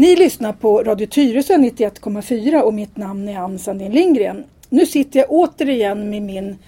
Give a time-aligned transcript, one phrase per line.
[0.00, 4.44] Ni lyssnar på Radio Tyresö 91,4 och mitt namn är Ann Sandin Lindgren.
[4.68, 6.58] Nu sitter jag återigen med min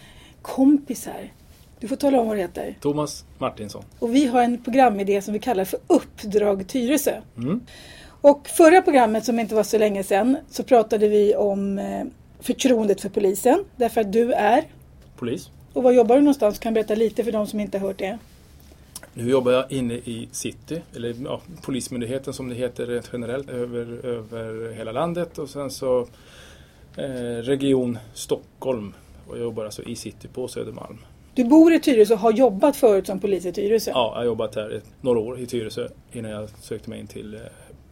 [0.42, 1.32] kompis här.
[1.80, 2.76] Du får tala om vad det heter.
[2.80, 3.84] Thomas Martinsson.
[3.98, 7.20] Och vi har en programidé som vi kallar för Uppdrag Tyresö.
[7.36, 7.60] Mm.
[8.20, 12.04] Och förra programmet som inte var så länge sedan så pratade vi om eh,
[12.40, 13.64] förtroendet för polisen.
[13.76, 14.64] Därför att du är,
[15.16, 15.50] Polis.
[15.72, 16.58] och var jobbar du någonstans?
[16.58, 18.18] Kan berätta lite för de som inte har hört det.
[19.14, 24.06] Nu jobbar jag inne i city, eller ja, Polismyndigheten som det heter rent generellt över,
[24.06, 26.00] över hela landet och sen så
[26.96, 27.04] eh,
[27.42, 28.94] Region Stockholm
[29.28, 30.98] och jag jobbar alltså i city på Södermalm.
[31.34, 33.90] Du bor i Tyresö och har jobbat förut som polis i Tyresö.
[33.94, 37.34] Ja, jag har jobbat här några år i Tyresö innan jag sökte mig in till
[37.34, 37.40] eh,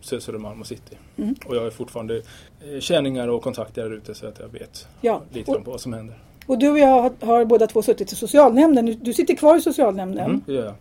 [0.03, 0.97] Sö- Södermalm och city.
[1.17, 1.35] Mm.
[1.47, 5.23] Och jag har fortfarande eh, känningar och kontakter där ute så att jag vet Ja,
[5.33, 6.19] lite och- om vad som händer.
[6.47, 8.87] Och du och jag har, har båda två suttit i socialnämnden.
[8.87, 10.25] Du- Du sitter kvar i socialnämnden.
[10.27, 10.75] Mm, det gör jag.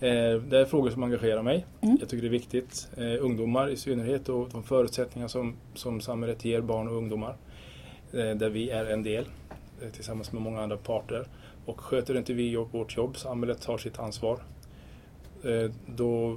[0.00, 1.66] Eh, det är frågor som engagerar mig.
[1.80, 1.96] Mm.
[2.00, 2.88] Jag tycker det är viktigt.
[2.96, 7.36] Eh, ungdomar i synnerhet och de förutsättningar som, som samhället ger barn och ungdomar.
[8.12, 9.24] Eh, där vi är en del
[9.92, 11.26] tillsammans med många andra parter.
[11.66, 14.38] Och sköter inte vi vårt jobb, samhället tar sitt ansvar.
[15.86, 16.36] Då,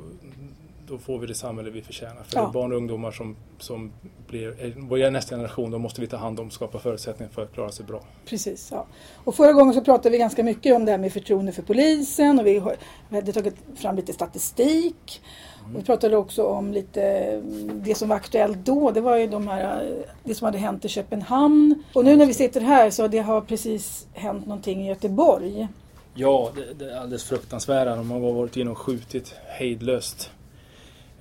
[0.87, 2.23] då får vi det samhälle vi förtjänar.
[2.23, 2.51] För Ja.
[2.53, 3.91] barn och ungdomar som, som
[4.27, 4.61] blir,
[5.03, 7.71] är nästa generation, då måste vi ta hand om och skapa förutsättningar för att klara
[7.71, 8.01] sig bra.
[8.25, 8.85] Precis, ja.
[9.23, 12.39] Och förra gången så pratade vi ganska mycket om det här med förtroende för polisen
[12.39, 12.75] och vi, har,
[13.09, 15.21] vi hade tagit fram lite statistik.
[15.63, 18.91] Och vi pratade också om lite mm, det som var aktuellt då.
[18.91, 21.83] Det var ju de här, det som hade hänt i Köpenhamn.
[21.93, 25.67] Och nu när vi sitter här så det har precis hänt någonting i Göteborg.
[26.15, 27.95] Ja, det, det är alldeles fruktansvärda.
[27.95, 30.31] De har varit inne och skjutit hejdlöst.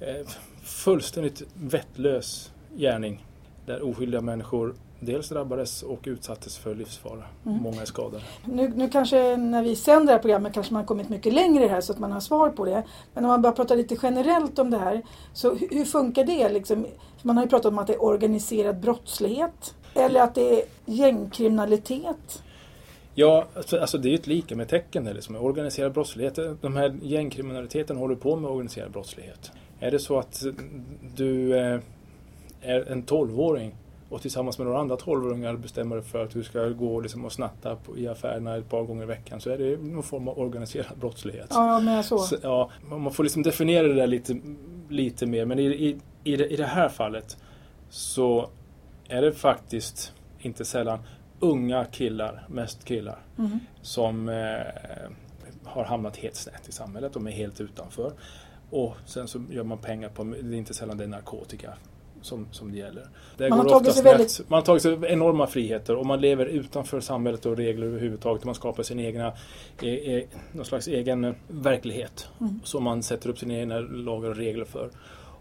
[0.06, 0.26] Eh,
[0.62, 3.26] fullständigt vettlös gärning.
[3.66, 7.22] Där oskyldiga människor dels drabbades och utsattes för livsfara.
[7.46, 7.62] Mm.
[7.62, 8.22] Många är skadade.
[8.44, 11.66] Nu, nu kanske när vi sänder det här programmet kanske man har kommit mycket längre
[11.66, 12.82] här så att man har svar på det.
[13.14, 15.02] Men om man bara pratar lite generellt om det här.
[15.32, 16.48] Så hur, hur funkar det?
[16.48, 16.86] Liksom?
[17.22, 19.74] Man har ju pratat om att det är organiserad brottslighet.
[19.94, 22.42] Eller att det är gängkriminalitet.
[23.14, 25.06] Ja, alltså, alltså det är ju ett lika med tecken.
[25.06, 26.38] Eller som är organiserad brottslighet.
[26.60, 29.50] De här gängkriminaliteten håller på med organiserad brottslighet.
[29.82, 30.42] Är det så att
[31.14, 31.80] du eh,
[32.62, 33.74] är en 12-åring
[34.08, 37.32] och tillsammans med några andra 12-åringar bestämmer dig för att du ska gå liksom och
[37.32, 40.38] snatta på, i affärerna ett par gånger i veckan så är det någon form av
[40.38, 41.46] organiserad brottslighet.
[41.50, 42.18] Ja, men så.
[42.18, 44.36] Så, ja, man får liksom definiera det där lite,
[44.88, 45.44] lite mer.
[45.44, 47.36] Men i, i, i, det, i det här fallet
[47.90, 48.48] så
[49.08, 50.98] är det faktiskt inte sällan
[51.40, 53.58] unga killar, mest killar, Mm.
[53.82, 54.34] som eh,
[55.64, 57.12] har hamnat helt snett i samhället.
[57.12, 58.12] De är helt utanför.
[58.72, 61.72] Och sen så gör man pengar på, det är inte sällan det är narkotika
[62.22, 63.08] som, som det gäller.
[63.36, 66.46] Det Man har tagit sig väldigt- Man har tagit sig enorma friheter och man lever
[66.46, 68.44] utanför samhället och regler överhuvudtaget.
[68.44, 69.32] Man skapar sin egna,
[69.82, 72.60] e, e, någon slags egen verklighet Mm.
[72.64, 74.90] som man sätter upp sina egna lagar och regler för.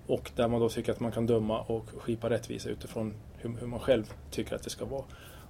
[0.07, 3.67] Och där man då tycker att man kan döma och skipa rättvisa utifrån hur, hur
[3.67, 5.03] man själv tycker att det ska vara.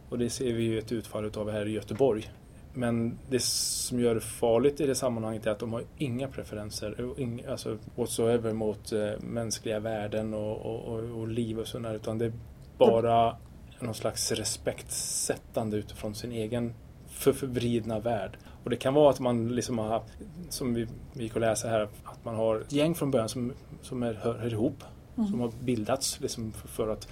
[0.09, 2.31] Och det ser vi ju ett utfall utav här i Göteborg.
[2.73, 7.13] Men det som gör det farligt i det sammanhanget är att de har inga preferenser
[7.17, 12.17] inga, alltså, whatsoever mot eh, mänskliga värden och, och, och, och liv och sådär utan
[12.17, 12.33] det är
[12.77, 13.37] bara
[13.79, 16.73] någon slags respektsättande utifrån sin egen
[17.07, 18.37] för förvridna värld.
[18.63, 20.03] Och det kan vara att man liksom har
[20.49, 24.03] som vi, vi och läsa här, att man har ett gäng från början som, som
[24.03, 24.83] är, hör, hör ihop,
[25.15, 27.07] som har bildats liksom för, för att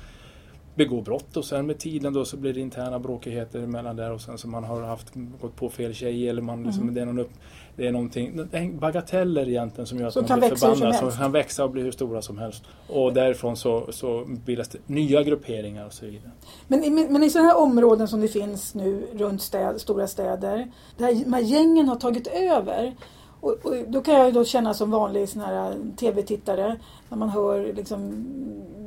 [0.79, 4.21] begå brott och sen med tiden då så blir det interna bråkigheter emellan där och
[4.21, 5.07] sen så man har haft
[5.41, 6.95] gått på fel tjej eller man liksom, Mm.
[6.95, 7.31] det är någon upp,
[7.75, 8.47] det är någonting,
[8.79, 11.81] bagateller egentligen som gör att Som man blir som förbannad, som kan växa och bli
[11.81, 12.63] hur stora som helst.
[12.87, 16.31] Och därifrån så, så bildas det nya grupperingar och så vidare.
[16.67, 20.71] Men, i- men i sådana här områden som det finns nu runt städ, stora städer.
[20.97, 22.95] Där de här gängen har tagit över.
[23.41, 26.79] Och, och då kan jag ju då känna som vanlig sån här eh, tv-tittare
[27.09, 28.25] när man hör liksom,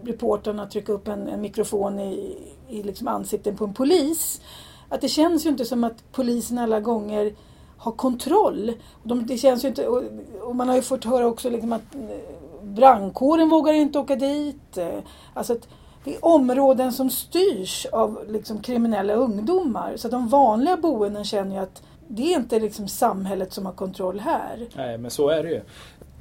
[0.05, 4.41] reportrarna trycka upp en, en mikrofon i, i liksom ansikten på en polis.
[4.89, 7.35] Att det känns ju inte som att polisen alla gånger
[7.77, 8.73] har kontroll.
[9.03, 10.03] De, det känns ju inte, och,
[10.41, 14.79] och man har ju fått höra också liksom att eh, brandkåren vågar inte åka dit.
[14.79, 14.99] Eh,
[15.35, 15.69] alltså att
[16.05, 19.97] det är områden som styrs av liksom kriminella ungdomar.
[19.97, 21.83] Så att de vanliga boenden känner ju att
[22.15, 24.67] det är inte liksom samhället som har kontroll här.
[24.77, 25.61] Nej, men så är det ju.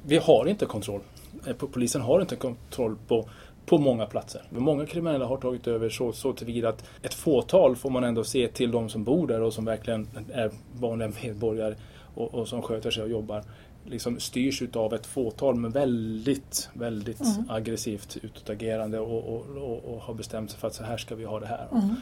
[0.06, 1.00] Vi har inte kontroll.
[1.46, 3.28] Eh, polisen har inte kontroll på,
[3.66, 4.42] på många platser.
[4.50, 8.48] Många kriminella har tagit över så, så tillvida att ett fåtal får man ändå se
[8.48, 10.50] till de som bor där och som verkligen är
[10.80, 11.74] vanliga medborgare
[12.14, 13.44] och, och som sköter sig och jobbar
[13.84, 17.50] liksom styrs utav ett fåtal med väldigt, väldigt Mm.
[17.50, 21.24] aggressivt utåtagerande och, och, och, och har bestämt sig för att så här ska vi
[21.24, 21.68] ha det här.
[21.72, 21.94] Mm.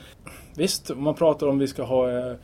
[0.55, 2.35] Visst, man pratar om vi ska ha eh,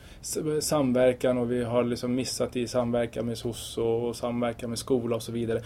[0.59, 5.23] samverkan och vi har liksom missat i samverkan med SOS och, samverkan med skola och
[5.23, 5.61] så vidare.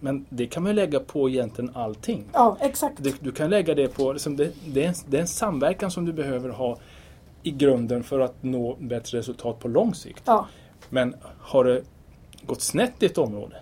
[0.00, 2.24] Men det kan man lägga på egentligen allting.
[2.32, 3.04] Ja, exakt.
[3.04, 5.90] Du, du kan lägga det på, liksom det, det, är en, det är en samverkan
[5.90, 6.78] som du behöver ha
[7.42, 10.22] i grunden för att nå bättre resultat på lång sikt.
[10.26, 10.46] Ja,
[10.88, 11.82] Men har det
[12.46, 13.56] gått snett i ett område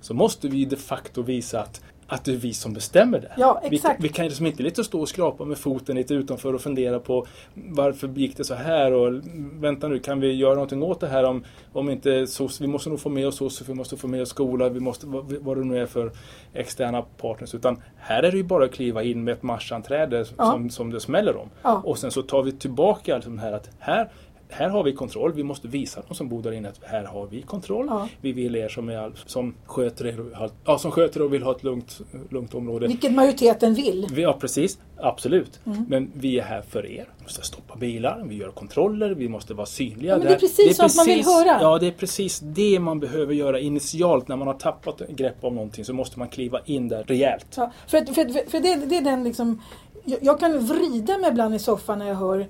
[0.00, 3.32] så måste vi de facto visa att, att det är vi som bestämmer det.
[3.36, 4.04] Ja, vi, exakt.
[4.04, 7.26] vi kan liksom inte lite stå och skrapa med foten lite utanför och fundera på
[7.54, 9.22] varför gick det så här och
[9.52, 12.90] vänta nu, kan vi göra någonting åt det här om, om inte SOS, vi måste
[12.90, 15.56] nog få med oss SOS, vi måste få med oss skola, vi måste, vad, vad
[15.56, 16.12] det nu är för
[16.52, 17.54] externa partners.
[17.54, 20.52] Utan här är det ju bara att kliva in med ett marsanträde Ja.
[20.52, 21.50] som, som det smäller om.
[21.62, 21.82] Ja.
[21.84, 24.10] Och sen så tar vi tillbaka liksom här att här
[24.54, 25.32] här har vi kontroll.
[25.32, 27.86] Vi måste visa de som bor där inne att här har vi kontroll.
[27.88, 28.08] Ja.
[28.20, 31.64] Vi vill er som, är, som, sköter er, ja, som sköter och vill ha ett
[31.64, 32.86] lugnt, lugnt område.
[32.86, 34.06] vilket majoriteten vill.
[34.12, 34.78] Vi, ja, precis.
[34.96, 35.60] Absolut.
[35.66, 35.84] Mm.
[35.88, 37.08] Men vi är här för er.
[37.18, 40.12] Vi måste stoppa bilar, vi gör kontroller, vi måste vara synliga.
[40.12, 41.58] Ja, men det är precis sånt man vill höra.
[41.60, 44.28] Ja, det är precis det man behöver göra initialt.
[44.28, 47.46] När man har tappat grepp om någonting så måste man kliva in där rejält.
[47.56, 49.60] Ja, för för, för, för det, det är den liksom
[50.04, 52.46] jag, jag kan vrida mig ibland i soffan när jag hör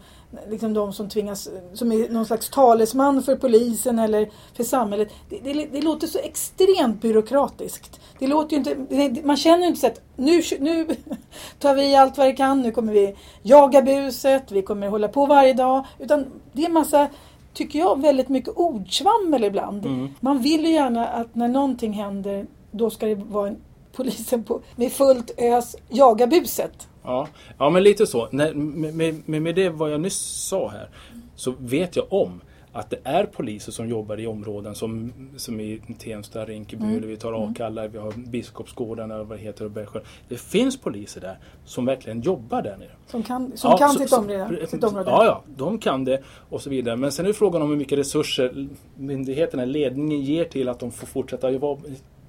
[0.48, 5.08] liksom de som tvingas, som är någon slags talesman för polisen eller för samhället.
[5.28, 8.00] Det, det, det låter så extremt byråkratiskt.
[8.18, 10.86] Det låter ju inte, det, man känner ju inte så att nu, nu
[11.58, 15.26] tar vi allt vad vi kan, nu kommer vi jaga buset, vi kommer hålla på
[15.26, 15.86] varje dag.
[15.98, 17.08] Utan det är en massa,
[17.54, 19.86] tycker jag, väldigt mycket ordsvammel ibland.
[19.86, 20.08] Mm.
[20.20, 23.56] Man vill ju gärna att när någonting händer, då ska det vara en
[23.96, 26.88] polisen på, med fullt ös jaga buset.
[27.04, 27.28] Ja,
[27.58, 28.28] ja men lite så.
[28.30, 30.18] När, med, med, med det vad jag nyss
[30.48, 30.88] sa här
[31.36, 32.40] så vet jag om
[32.72, 37.08] att det är poliser som jobbar i områden som, som i Tensta, Rinkeby, Mm.
[37.08, 40.00] vi tar Akalla, vi har Biskopsgården eller vad det heter och Bergsjö.
[40.28, 42.90] Det finns poliser där som verkligen jobbar där nere.
[43.06, 45.10] Som kan, som Ja, kan så- sitt, område, sitt område.
[45.10, 46.96] Ja, ja, de kan det och så vidare.
[46.96, 51.06] Men sen är frågan om hur mycket resurser myndigheterna, ledningen ger till att de får
[51.06, 51.78] fortsätta vara-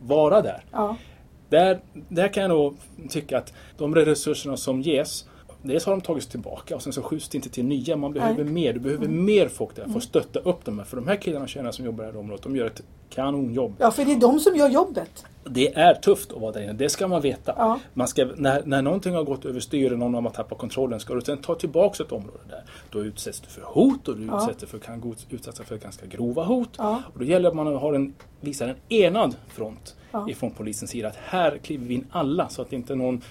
[0.02, 0.64] vara där.
[0.72, 0.96] Ja.
[1.50, 2.78] Där, där kan jag nog
[3.10, 5.26] tycka att de resurserna som ges
[5.68, 7.96] Dels har de tagits tillbaka och sen så skjuts det inte till nya.
[7.96, 8.42] Man behöver Nej.
[8.42, 8.54] Mm.
[8.54, 8.74] mer.
[8.74, 10.84] Du behöver mer folk där för att stötta upp dem.
[10.86, 12.82] För de här killarna och tjejerna som jobbar i det här området, de gör ett
[13.10, 13.76] kanonjobb.
[13.80, 15.26] ja, för det är de som gör jobbet.
[15.50, 17.54] Det är tufft att vara där inne, det ska man veta.
[17.58, 17.80] Ja.
[17.94, 21.14] Man ska, när, när någonting har gått över styr och någon har tappat kontrollen, ska
[21.14, 24.38] du sen ta tillbaka ett område där, då utsätts du för hot och du Ja.
[24.50, 26.70] utsätts för, kan utsättas för ganska grova hot.
[26.78, 27.04] Ja.
[27.14, 29.96] Och då gäller det att man har en, visar en enad front
[30.30, 31.08] ifrån polisens sida.
[31.08, 33.22] Att här kliver vi in alla så att inte någon mm,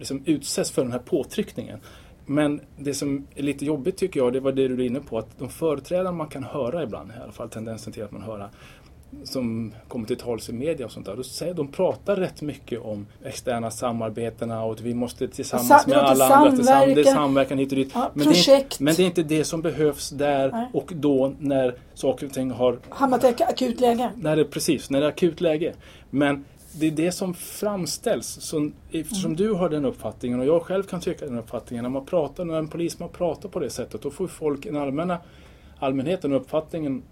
[0.00, 1.78] liksom utsätts för den här påtryckningen.
[2.26, 5.18] Men det som är lite jobbigt tycker jag, det var det du är inne på,
[5.18, 8.48] att de företrädare man kan höra ibland, i alla fall tendensen till att man hör
[9.24, 11.16] som kommer till tals i media och sånt där.
[11.16, 15.82] Då säger, de pratar rätt mycket om externa samarbetena och att vi måste tillsammans Sa-
[15.86, 16.84] med alla andra tillsammans.
[16.84, 17.10] Det är samverka.
[17.14, 17.90] samverkan hit och dit.
[17.94, 18.72] Ja, men, det är, projekt.
[18.72, 20.68] inte- men det är inte det som behövs där Nej.
[20.72, 24.10] och då när saker och ting har Hamnat i akut läge.
[24.16, 25.72] när det, precis, när det är akut läge.
[26.10, 28.26] Men det är det som framställs.
[28.26, 31.82] Så eftersom du har den uppfattningen och jag själv kan tycka den uppfattningen.
[31.82, 35.18] När man pratar, när en polisman pratar på det sättet då får folk, den allmänna
[35.78, 37.02] allmänheten uppfattningen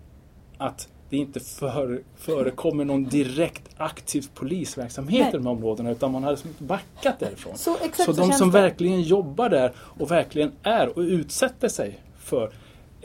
[0.59, 5.29] att det inte för, förekommer någon direkt aktiv polisverksamhet Nej.
[5.29, 7.57] i de här områdena utan man har liksom backat därifrån.
[7.57, 8.61] Så exakt Så de som det.
[8.61, 12.51] verkligen jobbar där och verkligen är och utsätter sig för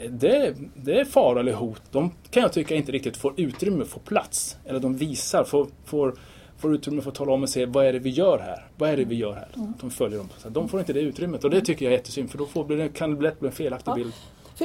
[0.09, 1.81] det, det är fara eller hot.
[1.91, 4.57] De kan jag tycka inte riktigt får utrymme, får plats.
[4.65, 6.15] Eller de visar, får, får,
[6.63, 8.67] får utrymme för att tala om och se vad är det vi gör här?
[8.77, 9.47] Vad är det vi gör här?
[9.55, 9.73] Mm.
[9.81, 10.29] De följer dem.
[10.37, 12.87] Så de får inte det utrymmet och det tycker jag är jättesynd för då får,
[12.87, 14.13] kan det lätt bli en felaktig bild.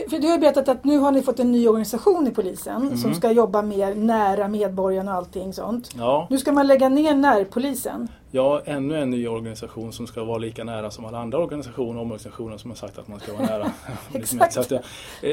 [0.02, 2.82] För, för du har berättat att nu har ni fått en ny organisation i polisen
[2.82, 2.96] Mhm.
[2.96, 5.90] som ska jobba mer nära medborgarna och allting sånt.
[5.98, 8.08] Ja, Nu ska man lägga ner närpolisen.
[8.30, 12.02] ja, ännu en ny organisation som ska vara lika nära som alla andra organisationer och
[12.06, 13.70] organisationer som har sagt att man ska vara nära.
[14.12, 14.52] Exakt.
[14.54, 14.82] Så jag,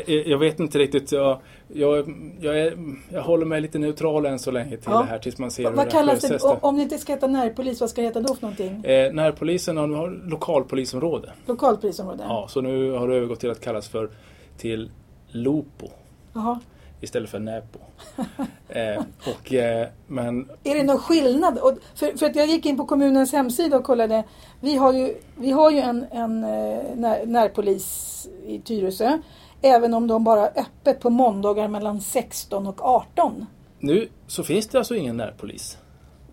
[0.10, 1.12] jag, jag vet inte riktigt.
[1.12, 2.78] Jag, jag, jag, är,
[3.10, 4.98] jag håller mig lite neutral än så länge till Ja.
[5.00, 6.28] det här tills man ser Vad, hur vad det kallas det?
[6.28, 6.58] sjösätts.
[6.62, 8.84] Om, det inte ska heta närpolis, vad ska det heta då för någonting?
[8.86, 11.32] Eh, närpolisen har, har lokalpolisområde.
[11.46, 12.24] Lokalpolisområde?
[12.28, 14.10] Ja, så nu har det övergått till att kallas för
[14.58, 14.92] till
[15.28, 15.90] LOPO
[16.34, 16.60] Jaha.
[17.02, 17.80] istället för NÄPO.
[18.70, 21.58] eh, och, eh, men Är det någon skillnad?
[21.58, 24.24] Och för, för att jag gick in på kommunens hemsida och kollade.
[24.62, 29.20] Vi har ju, vi har ju en, en eh, när, närpolis i Tyresö.
[29.62, 33.46] Även om de bara har öppet på måndagar mellan 16 och 18.
[33.80, 35.78] nu så finns det alltså ingen närpolis.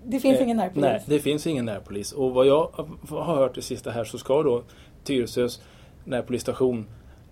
[0.05, 0.83] Det finns Eh, ingen närpolis.
[0.83, 2.13] Nej, det finns ingen närpolis.
[2.13, 4.63] Och vad jag har hört det sista här så ska då
[5.05, 5.63] Tyresös
[6.05, 6.87] närpolisstation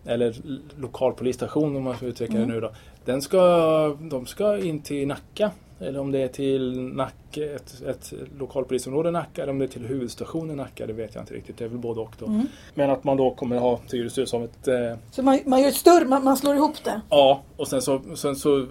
[0.04, 0.34] eller
[0.80, 2.48] lokalpolisstation om man ska uttrycka Mm.
[2.48, 2.70] det nu då.
[3.04, 8.12] Den ska, de ska in till Nacka eller om det är till Nacka, ett, ett
[8.38, 11.58] lokalpolisområde Nacka eller om det är till huvudstationen Nacka, det vet jag inte riktigt.
[11.58, 12.26] Det är väl både och då.
[12.26, 12.46] Mm.
[12.74, 14.68] Men att man då kommer ha Tyresö som ett...
[14.68, 14.74] Eh,
[15.10, 17.00] Så man, man gör ett större, man, man slår ihop det?
[17.10, 18.66] ja, och sen så, sen så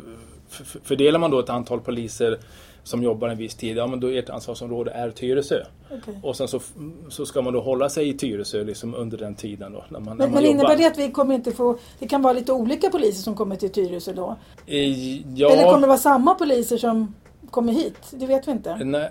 [0.84, 2.40] fördelar man då ett antal poliser
[2.90, 3.78] som jobbar en viss tid.
[3.78, 5.64] Ja, men då ert ansvarsområde är Tyresö.
[5.92, 6.20] Okej.
[6.24, 6.60] Och sen så,
[7.10, 9.86] så ska man då hålla sig i Tyresö liksom under den tiden då.
[9.90, 11.78] När man, när Men, man men innebär det att vi kommer inte få...
[12.00, 14.36] Det kan vara lite olika poliser som kommer till Tyresö då?
[14.66, 14.78] Eh,
[15.36, 17.16] Ja, Eller kommer det vara samma poliser som
[17.50, 17.98] kommer hit?
[18.12, 18.76] Det vet vi inte.
[18.76, 19.10] Nej,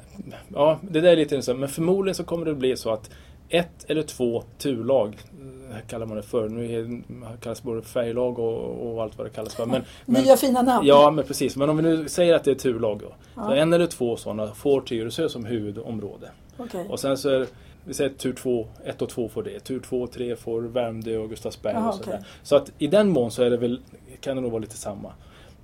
[0.55, 1.59] ja, det där är lite intressant.
[1.59, 3.11] Men förmodligen så kommer det bli så att
[3.49, 5.17] ett eller två turlag,
[5.87, 6.49] kallar man det för.
[6.49, 9.67] Nu är, det kallas både färglag och, och allt vad det kallas för.
[9.67, 10.87] Men, men, Nya fina namn.
[10.87, 11.57] ja, men precis.
[11.57, 13.13] Men om vi nu säger att det är turlag då.
[13.35, 13.47] Ja.
[13.47, 16.31] Så en eller två sådana får Tyresö som huvudområde.
[16.57, 16.87] Okej.
[16.89, 17.47] Och sen så är
[17.89, 19.61] vi säger tur två, ett och två får det.
[19.61, 22.09] Tur två och tre får Värmdö och Gustavsberg Jaha, och sådär.
[22.09, 22.27] okej.
[22.43, 23.81] Så att i den mån så är det väl,
[24.21, 25.13] kan det nog vara lite samma.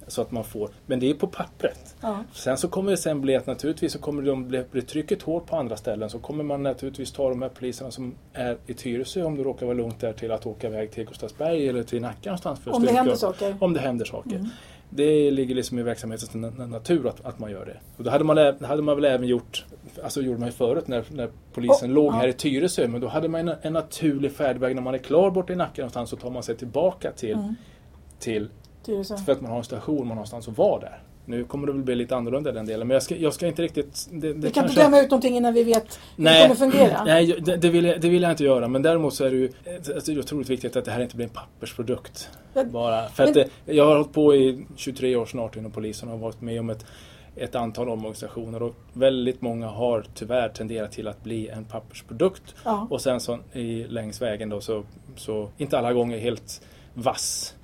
[0.06, 1.96] Så att man får, men det är på pappret.
[2.00, 2.24] Ja.
[2.32, 5.46] Sen så kommer det sen bli att naturligtvis så kommer de bli, bli trycket hårt
[5.46, 9.22] på andra ställen så kommer man naturligtvis ta de här poliserna som är i Tyresö
[9.22, 12.30] om det råkar vara lugnt där till att åka iväg till Gustavsberg eller till Nacka
[12.30, 12.60] någonstans.
[12.60, 13.56] För Om det händer saker.
[13.60, 14.36] Om det händer saker.
[14.36, 14.46] Mm.
[14.90, 17.76] Det ligger liksom i verksamhetens na- natur att, att man gör det.
[17.96, 19.64] Och då hade man, hade man väl även gjort,
[20.04, 22.16] alltså gjorde man ju förut när, när polisen Oh, låg ja.
[22.16, 25.30] här i Tyresö, men då hade man en, en naturlig färdväg när man är klar
[25.30, 27.54] bort i Nacka någonstans så tar man sig tillbaka till, Mm.
[28.18, 28.48] till
[28.86, 29.16] Tyresö.
[29.16, 31.02] för att man har en station, man har någonstans att vara där.
[31.26, 33.62] Nu kommer det väl bli lite annorlunda den delen, men jag ska, jag ska inte
[33.62, 34.08] riktigt...
[34.10, 36.54] Det, det Vi kan kanske- inte döma ut någonting innan vi vet hur det kommer
[36.54, 37.04] fungera.
[37.04, 38.68] nej det, det, vill jag, det vill jag inte göra.
[38.68, 41.16] Men däremot så är det ju alltså, det är otroligt viktigt att det här inte
[41.16, 42.30] blir en pappersprodukt.
[42.54, 43.08] Ja, Bara.
[43.08, 46.18] För att men- det, jag har hållit på i 23 år snart inom polisen och
[46.18, 46.86] har varit med om ett,
[47.36, 52.54] ett antal omorganisationer och väldigt många har tyvärr tenderat till att bli en pappersprodukt.
[52.64, 52.86] Ja.
[52.90, 54.82] Och sen så i, längs vägen då så,
[55.16, 56.60] så inte alla gånger helt
[56.94, 57.54] vass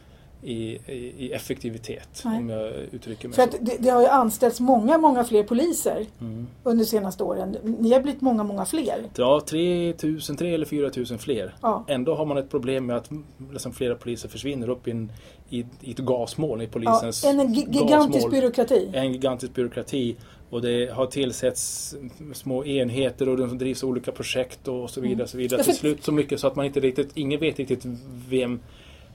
[0.42, 0.78] i,
[1.18, 2.22] i, effektivitet.
[2.24, 2.38] Nej.
[2.38, 3.42] Om jag uttrycker mig så.
[3.42, 6.46] att det, det har ju anställts många, många fler poliser Mm.
[6.64, 7.56] under de senaste åren.
[7.80, 9.02] Ni har blivit många, många fler.
[9.16, 11.54] Ja, 3 000, 3 eller 4 000 fler.
[11.62, 11.84] Ja.
[11.88, 13.10] Ändå har man ett problem med att
[13.52, 15.12] liksom flera poliser försvinner upp i, en,
[15.50, 18.30] i, i ett gasmoln i Ja, polisens en gi- gigantisk gasmål.
[18.30, 18.90] byråkrati.
[18.92, 20.16] En gigantisk byråkrati.
[20.50, 21.94] Och det har tillsätts
[22.34, 25.28] små enheter och de drivs olika projekt och så vidare.
[25.28, 25.56] Så vidare.
[25.56, 25.60] Mm.
[25.60, 27.82] Ja, för- Till slut så mycket så att man inte riktigt, ingen vet riktigt
[28.28, 28.60] vem,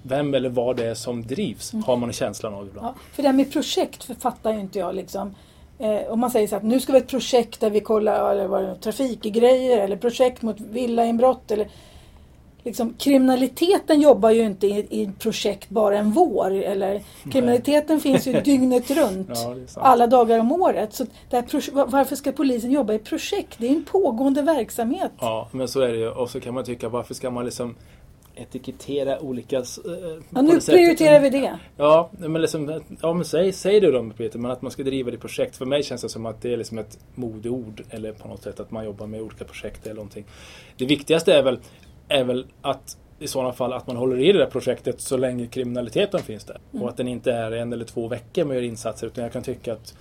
[0.07, 1.73] vem eller vad det är som drivs.
[1.85, 2.87] Har man känslan av ibland.
[2.87, 2.95] Mm.
[2.97, 5.35] Ja, för det här med projekt författar ju inte jag liksom.
[5.79, 8.31] Eh, om man säger så att nu ska vi ha ett projekt där vi kollar
[8.31, 11.67] eller vad det trafikgrejer eller projekt mot villainbrott eller
[12.65, 16.51] liksom, kriminaliteten jobbar ju inte i, i projekt bara en vår.
[16.51, 19.29] Eller, kriminaliteten finns ju dygnet runt.
[19.33, 19.55] Ja.
[19.75, 20.93] Alla dagar om året.
[20.93, 23.55] Så här, varför ska polisen jobba i projekt?
[23.57, 25.11] Det är en pågående verksamhet.
[25.19, 26.09] Ja, men så är det ju.
[26.09, 27.75] Och så kan man tycka, varför ska man liksom
[28.35, 29.57] etikettera olika...
[29.57, 31.59] eh, Ja, på nu prioriterar vi det.
[31.77, 35.11] Ja, men, liksom, ja, men säg, säg det då Peter, men att man ska driva
[35.11, 35.57] det projekt.
[35.57, 38.59] För mig känns det som att det är liksom ett modeord eller på något sätt
[38.59, 40.25] att man jobbar med olika projekt eller någonting.
[40.77, 41.59] Det viktigaste är väl,
[42.07, 45.47] är väl att i sådana fall att man håller i det där projektet så länge
[45.47, 46.57] kriminaliteten finns där.
[46.73, 46.83] Mm.
[46.83, 49.33] Och att den inte är en eller två veckor med att göra insatser utan jag
[49.33, 49.93] kan tycka att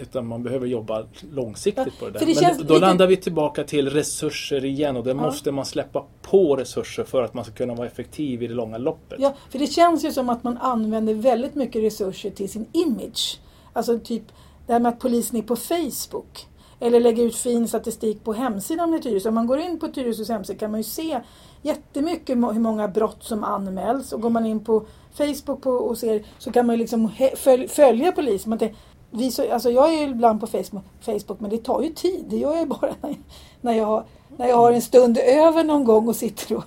[0.00, 2.26] utan man behöver jobba långsiktigt Ja, på det där.
[2.26, 6.04] det Men då lite- landar vi tillbaka till resurser igen och då måste man släppa
[6.22, 9.18] på resurser för att man ska kunna vara effektiv i det långa loppet.
[9.20, 13.40] Ja, för det känns ju som att man använder väldigt mycket resurser till sin image.
[13.72, 14.22] Alltså typ
[14.66, 16.46] det här med att polisen är på Facebook.
[16.80, 19.28] Eller lägger ut fin statistik på hemsidan med Tyresö.
[19.28, 21.20] Om man går in på Tyresös hemsida kan man ju se
[21.62, 24.12] jättemycket hur många brott som anmäls.
[24.12, 27.10] Och går man in på Facebook på, och ser så kan man ju liksom
[27.68, 28.50] följa polisen.
[28.50, 28.76] Man tänker,
[29.10, 32.24] vi så, alltså jag är ju ibland på Facebook, Facebook men det tar ju tid.
[32.28, 33.14] Det gör jag ju bara när,
[33.60, 34.04] när, jag, har-
[34.36, 36.64] när jag har en stund över någon gång och sitter och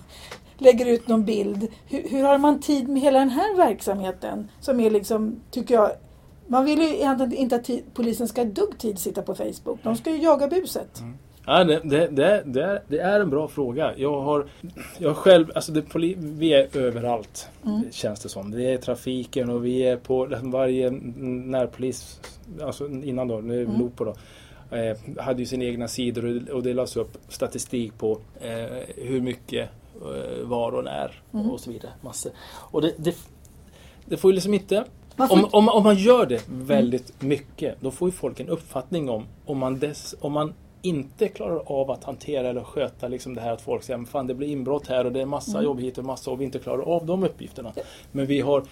[0.57, 1.67] lägger ut någon bild.
[1.87, 4.49] Hur, hur har man tid med hela den här verksamheten?
[4.59, 5.91] Som är liksom, tycker jag,
[6.47, 9.79] man vill ju egentligen inte att polisen ska ha ett dugg tid sitta på Facebook.
[9.83, 10.99] De ska ju jaga buset.
[10.99, 11.17] Mm.
[11.53, 13.93] Ja, det, det, det, det, är, det är en bra fråga.
[13.97, 14.45] Jag har,
[14.97, 15.83] jag själv, alltså det,
[16.17, 17.83] vi är överallt Mm.
[17.91, 18.51] känns det som.
[18.51, 22.19] Vi är i trafiken och vi är på varje närpolis,
[22.61, 23.79] alltså innan då, nu är Mm.
[23.79, 24.15] Lopo då,
[24.77, 29.69] eh, hade ju sina egna sidor och- det lades upp statistik på eh, hur mycket
[30.01, 31.49] eh, var och när Mm.
[31.51, 31.91] och så vidare.
[32.01, 32.31] Massor.
[32.71, 33.15] Och det, det,
[34.05, 34.83] det får ju liksom inte
[35.17, 39.25] om, om, om man gör det väldigt mycket, då får ju folk en uppfattning om
[39.45, 43.51] om man, dess, om man inte klarar av att hantera eller sköta liksom det här
[43.51, 45.63] att folk säger "Men fan det blir inbrott här och det är massa Mm.
[45.63, 47.73] jobb hit och massa och vi inte klarar av de uppgifterna.
[48.11, 48.63] Men vi har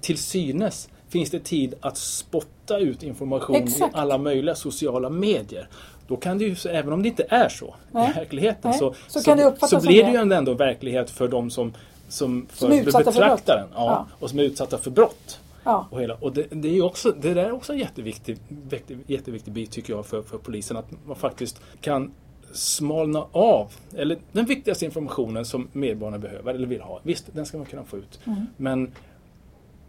[0.00, 3.94] till synes finns det tid att spotta ut information Exakt.
[3.94, 5.68] i alla möjliga sociala medier.
[6.08, 8.10] Då kan det ju, även om det inte är så Nej.
[8.10, 8.78] i verkligheten, Nej.
[8.78, 10.10] så, Så så som blir det.
[10.10, 11.72] ju ändå verkligheten för de som,
[12.08, 13.42] som, för Som är utsatta för brott.
[13.46, 14.06] ja, Ja.
[14.20, 15.40] och som är utsatta för brott.
[15.66, 15.88] Ja.
[15.90, 18.38] Och, hela, och det, det, är också, det där är också en jätteviktig,
[18.70, 20.76] jätteviktig, jätteviktig bit tycker jag för, för polisen.
[20.76, 22.12] Att man faktiskt kan
[22.52, 27.00] smalna av, eller den viktigaste informationen som medborgarna behöver eller vill ha.
[27.02, 28.20] Visst, den ska man kunna få ut.
[28.24, 28.46] Mm.
[28.56, 28.92] Men,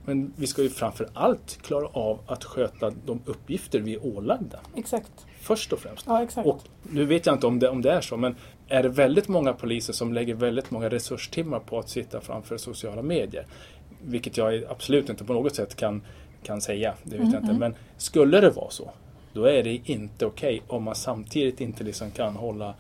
[0.05, 4.60] men vi ska ju framför allt klara av att sköta de uppgifter vi är ålagda.
[4.75, 5.25] Exakt.
[5.41, 6.05] Först och främst.
[6.07, 6.48] Ja, exakt.
[6.48, 8.36] Och nu vet jag inte om det, om det är så, men
[8.67, 13.01] är det väldigt många poliser som lägger väldigt många resurstimmar på att sitta framför sociala
[13.01, 13.48] medier?
[14.01, 16.01] Vilket jag absolut inte på något sätt kan,
[16.43, 17.53] kan säga, det vet jag inte.
[17.53, 18.89] Men skulle det vara så,
[19.33, 22.73] då är det inte okej om man samtidigt inte liksom kan hålla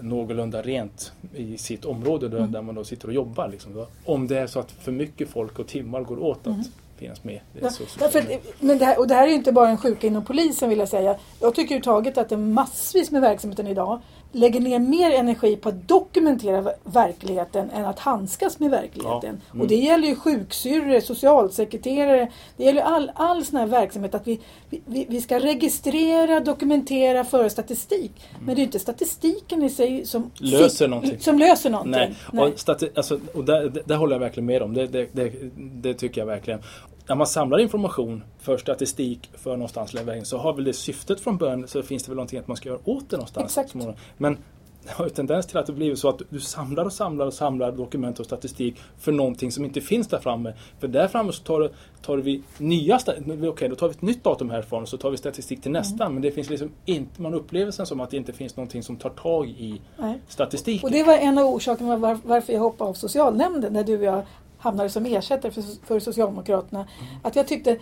[0.00, 3.48] någorlunda rent i sitt område där, där man då sitter och jobbar.
[3.48, 3.86] Liksom.
[4.04, 6.56] Om det är så att för mycket folk och timmar går åt att
[6.96, 7.40] finnas med.
[7.52, 8.24] Det Ja, så, så, därför,
[8.60, 10.78] men det här, och det här är ju inte bara en sjuka inom polisen vill
[10.78, 11.16] jag säga.
[11.40, 14.00] Jag tycker överhuvudtaget att det är massvis med verksamheten idag
[14.32, 19.40] lägger ner mer energi på att dokumentera ver- verkligheten än att handskas med verkligheten.
[19.46, 19.60] Ja, mm.
[19.60, 24.40] Och det gäller ju sjuksyrror, socialsekreterare, det gäller all, all sån här verksamhet att vi,
[24.70, 28.12] vi, vi ska registrera, dokumentera, föra statistik.
[28.44, 31.20] Men det är inte statistiken i sig som Löser någonting.
[31.20, 31.92] Som löser någonting.
[31.92, 32.44] Nej, Nej.
[32.44, 34.74] och, stati- alltså, och där, där, där håller jag verkligen med om.
[34.74, 36.60] Det, det, det, det tycker jag verkligen.
[37.08, 41.20] När man samlar information för statistik för någonstans leverera in så har väl det syftet
[41.20, 43.58] från början så finns det väl någonting att man ska göra åt det någonstans.
[43.58, 43.74] Exakt.
[44.18, 44.36] Men
[44.84, 47.34] det har ju tendens till att det blir så att du samlar och samlar och
[47.34, 50.52] samlar dokument och statistik för någonting som inte finns där framme.
[50.80, 51.70] För där framme så tar,
[52.02, 52.98] tar vi nya,
[53.42, 56.04] okej då tar vi ett nytt datum härifrån och så tar vi statistik till nästa.
[56.04, 56.14] Mm.
[56.14, 58.96] Men det finns liksom inte, man upplever sen som att det inte finns någonting som
[58.96, 60.20] tar tag i Nej.
[60.28, 60.86] statistiken.
[60.86, 64.04] Och det var en av orsakerna var, varför jag hoppade av socialnämnden när du och
[64.04, 64.22] jag
[64.58, 66.86] hamnade som ersättare för, för Socialdemokraterna.
[67.22, 67.78] Att jag tyckte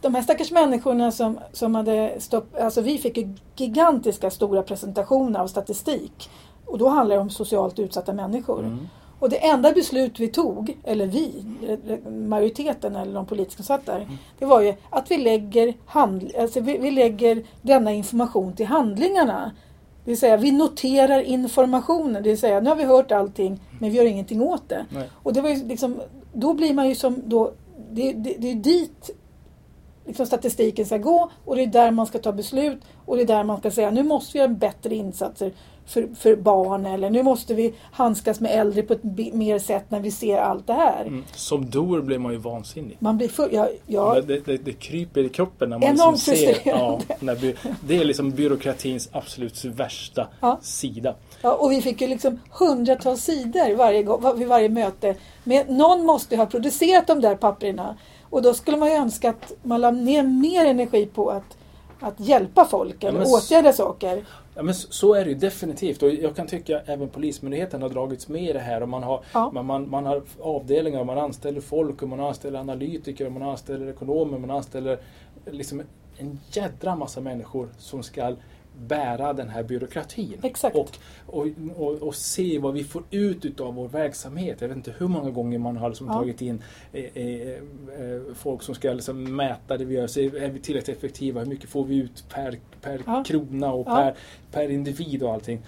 [0.00, 5.40] de här stackars människorna som, som hade stopp, alltså vi fick ju gigantiska stora presentationer
[5.40, 6.30] av statistik.
[6.66, 8.60] Och då handlar det om socialt utsatta människor.
[8.60, 8.88] Mm.
[9.18, 11.44] Och det enda beslut vi tog, eller vi,
[12.10, 14.08] majoriteten eller de politiska satt där,
[14.38, 19.52] det var ju att vi lägger, handl- alltså vi, vi lägger denna information till handlingarna.
[20.04, 23.90] Det vill säga vi noterar informationen, det vill säga nu har vi hört allting men
[23.90, 24.86] vi gör ingenting åt det.
[24.90, 25.08] Nej.
[25.22, 26.00] Och det var liksom,
[26.32, 27.52] då blir man ju som då,
[27.90, 29.10] det, det, det är dit
[30.06, 33.26] liksom statistiken ska gå och det är där man ska ta beslut och det är
[33.26, 35.52] där man ska säga nu måste vi göra bättre insatser
[35.90, 40.00] för, för barn eller nu måste vi handskas med äldre på ett mer sätt när
[40.00, 41.02] vi ser allt det här.
[41.02, 41.24] Mm.
[41.34, 42.96] Som dor blir man ju vansinnig.
[43.00, 46.56] Man blir full, ja, ja, Det, det, det kryper i kroppen när man liksom ser.
[46.64, 47.54] Ja, när
[47.86, 50.58] det är liksom byråkratins absolut värsta Ja.
[50.62, 51.14] sida.
[51.42, 55.14] ja, och vi fick ju liksom hundratals sidor varje gång, vid varje möte.
[55.44, 57.96] Men någon måste ju ha producerat de där papperna
[58.30, 61.56] och då skulle man ju önska att man la ner mer energi på att,
[62.00, 64.24] att hjälpa folk eller s- åtgärda saker.
[64.54, 67.88] Ja, men så, är det ju definitivt och jag kan tycka att även Polismyndigheten har
[67.88, 69.50] dragits med i det här och man har, Ja.
[69.54, 73.88] man, man, man har avdelningar, man anställer folk och man anställer analytiker och man anställer
[73.90, 74.98] ekonomer, man anställer
[75.50, 75.82] liksom
[76.18, 78.34] en jädra massa människor som ska
[78.86, 80.38] bära den här byråkratin.
[80.42, 80.76] Exakt.
[80.76, 80.90] Och,
[81.26, 84.60] och, och, och se vad vi får ut utav vår verksamhet.
[84.60, 86.12] Jag vet inte hur många gånger man har liksom Ja.
[86.12, 86.62] tagit in
[86.92, 90.06] eh, eh, eh, folk som ska liksom mäta det vi gör.
[90.06, 91.40] Så är vi tillräckligt effektiva?
[91.40, 93.24] Hur mycket får vi ut per, per Ja.
[93.26, 93.94] krona och Ja.
[93.96, 94.14] per,
[94.52, 95.60] per individ och allting.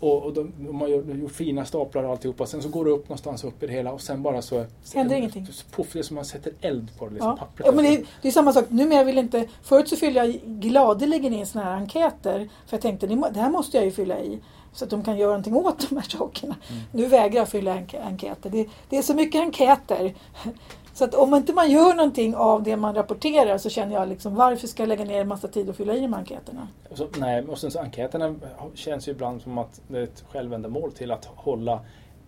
[0.00, 2.46] Och, och de, de har gjort fina staplar och alltihopa.
[2.46, 4.64] Sen så går det upp någonstans upp i det hela och sen bara så...
[4.94, 5.46] Händer ingenting.
[5.70, 7.12] Puff, det är som man sätter eld på det.
[7.14, 7.36] Liksom, Ja.
[7.36, 7.66] pappret.
[7.66, 8.64] Ja, men det, är, det är samma sak.
[8.68, 9.48] Numera vill inte...
[9.62, 12.48] Förut så fyllde jag gladeligen in såna här enkäter.
[12.66, 14.38] För jag tänkte, det här måste jag ju fylla i.
[14.72, 16.56] Så att de kan göra någonting åt de här sakerna.
[16.70, 16.82] Mm.
[16.92, 18.50] Nu vägrar jag fylla enk- enkäter.
[18.50, 20.14] Det, det är så mycket enkäter.
[20.94, 24.34] Så att om inte man gör någonting av det man rapporterar så känner jag liksom
[24.34, 26.68] varför ska jag lägga ner en massa tid och fylla i de här enkäterna?
[26.90, 28.34] Och så, nej, och sen så enkäterna
[28.74, 31.80] känns ju ibland som att det är ett självändamål till att hålla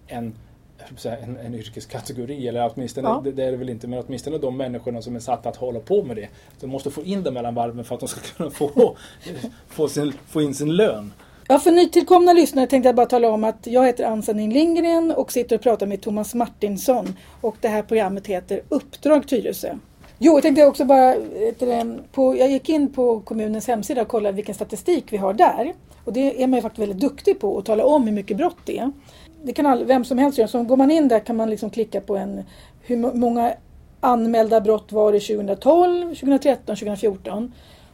[0.06, 0.34] en
[1.04, 3.20] en, en yrkeskategori, eller åtminstone, Ja.
[3.24, 5.80] det, det är det väl inte, men åtminstone de människorna som är satta att hålla
[5.80, 6.28] på med det.
[6.60, 8.96] De måste få in det mellan varven för att de ska kunna få,
[9.68, 11.12] få, sin, få in sin lön.
[11.50, 15.32] Ja, för nytillkomna lyssnare tänkte jag bara tala om att jag heter Ann-Sanin Lindgren och
[15.32, 17.16] sitter och pratar med Thomas Martinsson.
[17.40, 19.74] Och det här programmet heter Uppdrag Tyresö.
[20.18, 21.16] Jo, jag tänkte också bara,
[22.12, 25.74] på, jag gick in på kommunens hemsida och kollade vilken statistik vi har där.
[26.04, 28.58] Och det är man ju faktiskt väldigt duktig på att tala om hur mycket brott
[28.64, 28.92] det är.
[29.42, 30.48] Det kan all, vem som helst göra.
[30.48, 32.44] Så går man in där kan man liksom klicka på en,
[32.80, 33.52] hur många
[34.00, 37.52] anmälda brott var det 2012, 2013, 2014.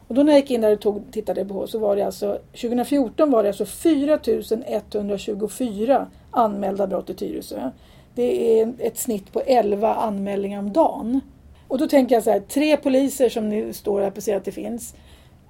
[0.09, 2.38] Och då när jag gick in där och tog, tittade på så var det alltså
[2.53, 7.71] 2014 var det alltså 4124 anmälda brott i Tyresö.
[8.14, 11.21] Det är ett snitt på 11 anmälningar om dagen.
[11.69, 14.45] Och då tänker jag så här, tre poliser som ni står här på säger att
[14.45, 14.95] det finns.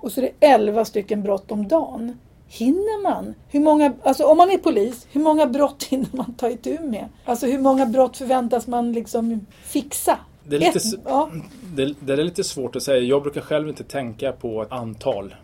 [0.00, 2.18] Och så är det 11 stycken brott om dagen.
[2.48, 3.34] Hinner man?
[3.48, 7.08] Hur många, alltså om man är polis, hur många brott hinner man ta itu med?
[7.24, 10.18] Alltså hur många brott förväntas man liksom fixa?
[10.48, 11.30] Det är, lite, ja.
[11.74, 12.98] det, det är lite svårt att säga.
[12.98, 15.34] Jag brukar själv inte tänka på ett antal.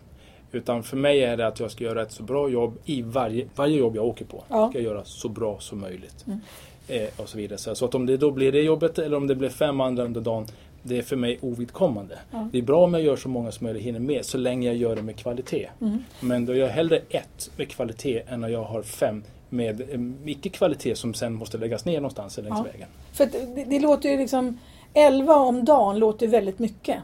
[0.51, 3.47] Utan för mig är det att jag ska göra ett så bra jobb i varje,
[3.55, 4.43] varje jobb jag åker på.
[4.49, 4.69] Ja.
[4.69, 6.25] Ska jag göra så bra som möjligt.
[6.27, 6.39] Mm.
[6.87, 7.57] Eh, och så vidare.
[7.75, 10.21] Så, att om det då blir det jobbet eller om det blir fem andra under
[10.21, 10.47] dagen.
[10.83, 12.19] Det är för mig ovidkommande.
[12.31, 12.49] Ja.
[12.51, 14.75] Det är bra om jag gör så många som möjligt hinner med så länge jag
[14.75, 15.69] gör det med kvalitet.
[15.81, 16.03] Mm.
[16.19, 19.99] Men då gör jag hellre ett med kvalitet än när jag har fem med eh,
[20.25, 22.65] icke kvalitet som sen måste läggas ner någonstans längs Ja.
[22.73, 22.87] vägen.
[23.13, 24.59] För det, det låter ju liksom
[24.93, 26.97] 11 om dagen låter väldigt mycket.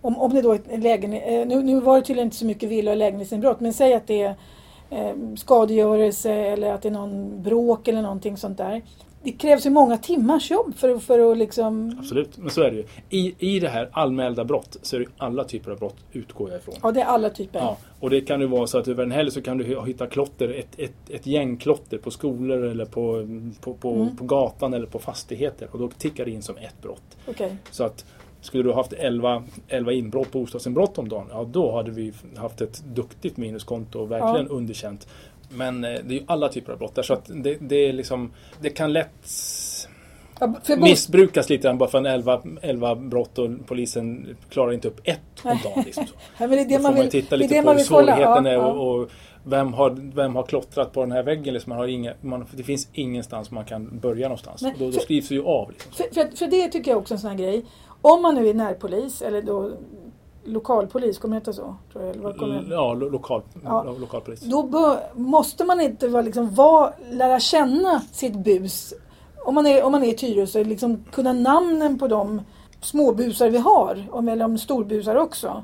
[0.00, 2.68] Om, om det då är lägenhet, eh, nu, nu var det tydligen inte så mycket
[2.68, 4.34] villa och lägenhetsinbrott men säg att det är
[4.90, 8.82] eh, skadegörelse eller att det är någon bråk eller någonting sånt där.
[9.26, 11.96] Det krävs ju många timmars jobb för, för att liksom...
[11.98, 12.84] Absolut, men så är det ju.
[13.10, 16.58] I, I det här anmälda brott så är det alla typer av brott utgår jag
[16.58, 16.74] ifrån.
[16.82, 17.58] Ja, det är alla typer.
[17.58, 20.06] Ja, och det kan ju vara så att över en helg så kan du hitta
[20.06, 23.26] klotter, ett, ett, ett gäng klotter på skolor eller på,
[23.60, 24.16] på, på, Mm.
[24.16, 27.16] på gatan eller på fastigheter och då tickar det in som ett brott.
[27.28, 27.56] Okej.
[27.70, 28.04] Så att
[28.40, 32.84] skulle du haft 11, 11 inbrott, bostadsinbrott om dagen, ja då hade vi haft ett
[32.94, 35.08] duktigt minuskonto och verkligen underkänt.
[35.48, 37.92] Men eh, det är ju alla typer av brott där så att det, det är
[37.92, 39.28] liksom, det kan lätt
[40.78, 45.20] missbrukas lite grann bara för en 11, 11 brott och polisen klarar inte upp ett
[45.42, 45.82] om dagen.
[45.86, 46.14] Liksom så.
[46.38, 47.60] ja, men det är Då det får man man vill, titta det är lite det
[47.60, 49.10] på man hur svårigheten Ja, är och, och
[49.44, 51.54] vem, har, vem har klottrat på den här väggen.
[51.54, 54.62] Liksom man har inga, man, det finns ingenstans man kan börja någonstans.
[54.62, 55.70] Och då, då för- skrivs det ju av.
[55.70, 55.92] Liksom.
[55.92, 57.64] För, för, för det tycker jag också är en sån här grej.
[58.02, 59.72] Om man nu är närpolis eller då
[60.46, 61.76] lokalpolis, kommer det heta så?
[61.92, 62.74] Tror jag, eller vad kommer det?
[62.74, 63.82] Ja, lo, lokal, Ja.
[63.82, 64.40] lo, lokalpolis.
[64.40, 68.94] Då måste man inte vara, liksom, vara, lära känna sitt bus.
[69.44, 72.40] Om man är, om man är i Tyresö, liksom kunna namnen på de
[72.80, 74.06] småbusar vi har.
[74.10, 75.62] Om, eller om storbusar också.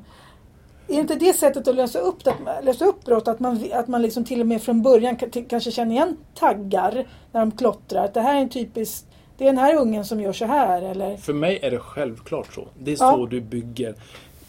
[0.87, 3.27] Är inte det sättet att lösa upp, att, lösa upp brott?
[3.27, 5.15] Att man, att man liksom till och med från början
[5.49, 8.05] kanske känner igen taggar när de klottrar.
[8.05, 9.05] Att det här är en typisk,
[9.37, 10.81] det är den här ungen som gör så här.
[10.81, 12.67] Eller, För mig är det självklart så.
[12.79, 13.11] Det är Ja.
[13.11, 13.95] så du bygger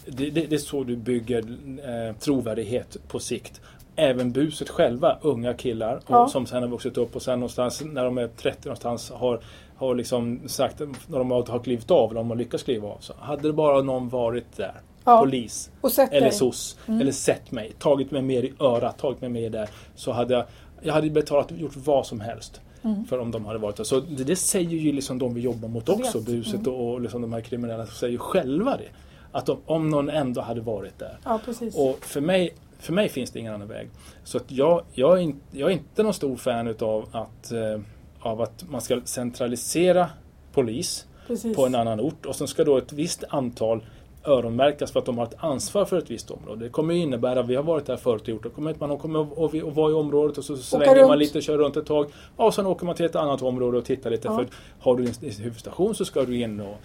[0.07, 1.39] det, det, det är så du bygger
[1.83, 3.61] eh, trovärdighet på sikt.
[3.95, 6.27] Även buset själva, unga killar och, Ja.
[6.27, 9.39] som sen har vuxit upp och sen någonstans när de är 30 någonstans har,
[9.75, 12.97] har liksom sagt, när de har, klivit av, eller de har lyckats kliva av.
[12.99, 15.19] Så hade det bara någon varit där, Ja.
[15.19, 16.31] polis och eller dig.
[16.31, 17.01] SOS, Mm.
[17.01, 19.69] eller sett mig, tagit mig mer i örat, tagit mig mer där.
[19.95, 20.45] Så hade jag,
[20.81, 22.61] jag hade betalat och gjort vad som helst.
[22.83, 23.05] Mm.
[23.05, 23.83] För om de hade varit där.
[23.83, 27.21] Så det, det säger ju liksom de vi jobbar mot också, buset och, och liksom
[27.21, 28.89] de här kriminella säger själva det.
[29.35, 31.17] Att de, om någon ändå hade varit där.
[31.23, 31.39] Ja.
[31.73, 33.89] Och för mig, för mig finns det ingen annan väg.
[34.23, 37.79] Så att jag, jag, är, in, jag är inte någon stor fan utav att, eh,
[38.19, 40.09] av att man ska centralisera
[40.53, 41.55] polis precis.
[41.55, 43.83] på en annan ort och sen ska då ett visst antal
[44.23, 46.65] öronmärkas för att de har ett ansvar för ett visst område.
[46.65, 49.55] Det kommer innebära, vi har varit där förut och gjort det, kommer man kommer och,
[49.55, 51.19] och vara i området och så svänger man runt.
[51.19, 52.07] lite, kör runt ett tag.
[52.35, 54.27] Och sen åker man till ett annat område och tittar lite.
[54.27, 54.37] Ja.
[54.37, 54.47] För
[54.79, 56.77] har du din huvudstation så ska du in och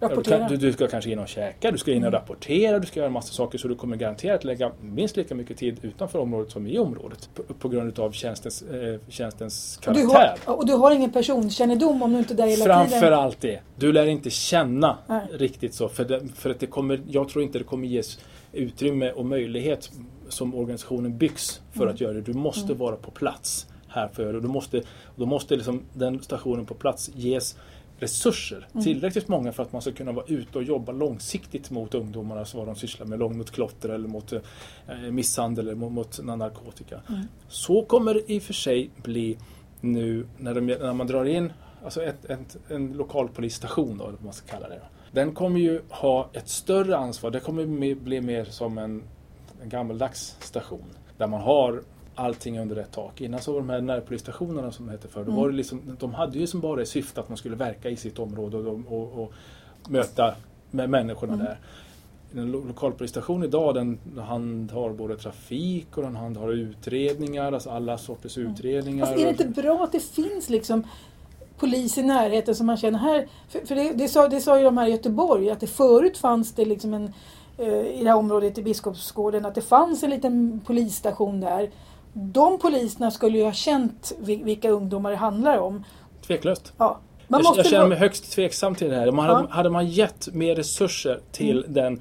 [0.00, 0.48] Rapportera.
[0.48, 2.12] du, du ska kanske in och käka, du ska in och Mm.
[2.20, 5.56] rapportera, du ska göra en massa saker så du kommer garanterat lägga minst lika mycket
[5.56, 7.30] tid utanför området som i området.
[7.34, 10.38] På, på grund av tjänstens, eh, tjänstens och, du karaktär.
[10.44, 13.14] har, och du har ingen personkännedom om du inte är där hela Framför tiden.
[13.14, 13.60] allt det.
[13.76, 15.20] Du lär inte känna Nej.
[15.32, 15.88] riktigt så.
[15.88, 18.18] För, det, för att det kommer, jag tror inte det kommer ges
[18.52, 19.90] utrymme och möjlighet
[20.28, 21.94] som organisationen byggs för Mm.
[21.94, 22.20] att göra det.
[22.20, 22.78] Du måste Mm.
[22.78, 24.40] vara på plats här för det.
[24.40, 24.82] Du måste,
[25.16, 27.56] då måste liksom den stationen på plats ges
[27.98, 28.68] resurser.
[28.72, 28.84] Mm.
[28.84, 32.58] Tillräckligt många för att man ska kunna vara ute och jobba långsiktigt mot ungdomarna, så
[32.58, 33.18] vad de sysslar med.
[33.18, 34.40] Långt mot klotter eller mot eh,
[35.10, 37.00] misshandel eller mot, narkotika.
[37.08, 37.20] Mm.
[37.48, 39.38] Så kommer det i och för sig bli
[39.80, 41.52] nu när, de, när man drar in
[41.84, 44.80] alltså ett, ett, en lokalpolisstation, då, man ska kalla det.
[45.12, 47.30] Den kommer ju ha ett större ansvar.
[47.30, 49.02] Det kommer bli- bli mer som en,
[49.62, 50.84] en gammaldags station.
[51.18, 51.82] Där man har
[52.16, 53.20] allting under ett tak.
[53.20, 55.34] Innan så var de här närpolisstationerna som det hette förr, Mm.
[55.34, 57.96] var det liksom, de hade ju som bara i syfte att man skulle verka i
[57.96, 59.32] sitt område och, och, och
[59.88, 60.34] möta
[60.70, 61.46] med människorna Mm.
[61.46, 61.58] där.
[62.40, 68.36] En lo- lokalpolisstation idag den handhar både trafik och den handhar utredningar, alltså alla sorters
[68.38, 68.52] Mm.
[68.52, 69.06] utredningar.
[69.06, 70.82] Fast är det inte bra att det finns liksom
[71.58, 73.28] polis i närheten som man känner här?
[73.48, 76.18] För, för det, det, sa, det sa ju de här i Göteborg att det förut
[76.18, 77.12] fanns det liksom en
[77.58, 81.70] eh, i det här området i Biskopsgården att det fanns en liten polisstation där.
[82.18, 85.84] De poliserna skulle ju ha känt vil- vilka ungdomar det handlar om.
[86.26, 86.72] Tveklöst.
[86.78, 86.98] Ja.
[87.28, 89.12] Man jag, måste jag känner mig högst tveksam till det här.
[89.12, 89.54] Man hade, Ja.
[89.54, 91.72] hade man gett mer resurser till Mm.
[91.72, 92.00] den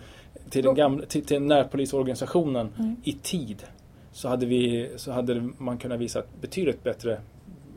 [0.50, 2.96] till den gamla, till, till närpolisorganisationen Mm.
[3.04, 3.64] i tid
[4.12, 7.20] så hade, vi, så hade man kunnat visa betydligt bättre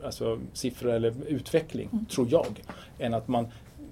[0.05, 2.05] alltså, siffror eller utveckling, Mm.
[2.05, 2.61] tror jag,
[2.99, 3.47] än att man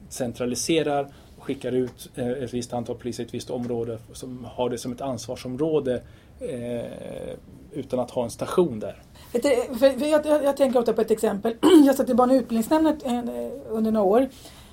[0.10, 1.08] centraliserar
[1.38, 4.78] och skickar ut eh, ett visst antal poliser i ett visst område som har det
[4.78, 6.02] som ett ansvarsområde
[6.40, 7.36] eh,
[7.72, 9.02] utan att ha en station där.
[9.32, 11.56] För, för jag, jag, jag tänker ofta på ett exempel.
[11.86, 14.30] Jag satt i barn och utbildningsnämnden eh, under några år.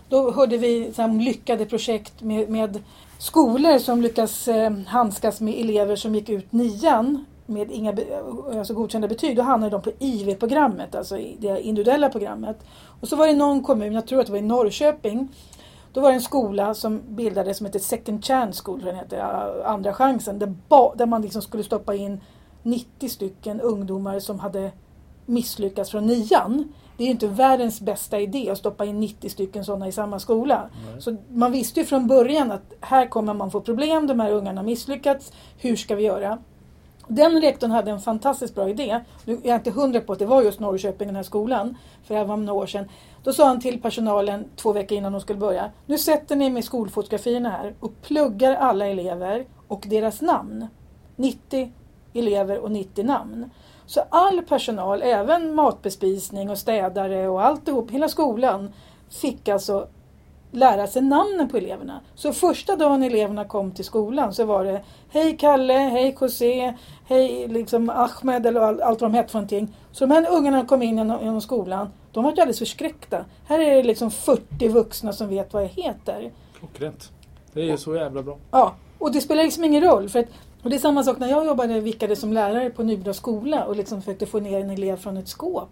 [0.08, 2.82] Då hörde vi så lyckade projekt med, med
[3.18, 8.74] skolor som lyckas eh, handskas med elever som gick ut nian med inga eh, alltså
[8.74, 9.36] godkända betyg.
[9.36, 12.56] Då hamnade de på IV-programmet, alltså det individuella programmet.
[13.00, 15.28] Och så var det någon kommun, jag tror att det var i Norrköping,
[15.94, 19.20] då var det en skola som bildades som heter Second Chance School, den heter,
[19.64, 22.20] Andra chansen, där, ba, där man liksom skulle stoppa in
[22.62, 24.72] 90 stycken ungdomar som hade
[25.26, 26.72] misslyckats från nian.
[26.96, 30.18] Det är ju inte världens bästa idé att stoppa in 90 stycken sådana i samma
[30.18, 30.68] skola.
[30.92, 31.02] Nej.
[31.02, 34.60] Så man visste ju från början att här kommer man få problem, de här ungarna
[34.60, 36.38] har misslyckats, hur ska vi göra?
[37.08, 39.00] Den rektorn hade en fantastiskt bra idé.
[39.24, 42.14] Nu är jag inte hundra på att det var just Norrköping, den här skolan, för
[42.14, 42.88] det här var några år sedan.
[43.24, 45.70] Då sa han till personalen två veckor innan de skulle börja.
[45.86, 50.66] Nu sätter ni med skolfotografierna här och pluggar alla elever och deras namn.
[51.16, 51.72] 90
[52.14, 53.50] elever och 90 namn.
[53.86, 58.72] Så all personal, även matbespisning och städare och alltihop, hela skolan,
[59.10, 59.88] fick alltså
[60.56, 62.00] lära sig namnen på eleverna.
[62.14, 66.74] Så första dagen eleverna kom till skolan så var det Hej Kalle, hej José,
[67.06, 69.76] hej liksom Ahmed eller all, allt vad de hette för någonting.
[69.92, 73.24] Så de här ungarna kom in genom, genom skolan, de var ju alldeles förskräckta.
[73.46, 76.32] Här är det liksom 40 vuxna som vet vad jag heter.
[76.58, 77.10] Klockrent.
[77.52, 78.38] Det är ju så jävla bra.
[78.50, 80.08] Ja, och det spelar liksom ingen roll.
[80.08, 80.26] För att,
[80.62, 83.76] och det är samma sak när jag jobbade vickade som lärare på Nybro skola och
[83.76, 85.70] liksom försökte få ner en elev från ett skåp.